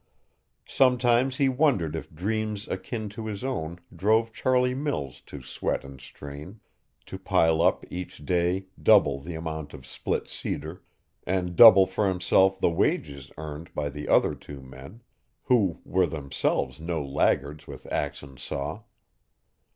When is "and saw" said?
18.23-18.81